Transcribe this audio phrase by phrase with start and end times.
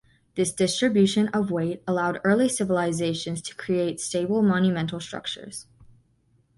[0.33, 5.67] This distribution of weight allowed early civilizations to create stable monumental structures.